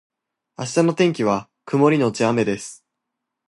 [0.57, 2.83] 明日の天気は曇りのち雨です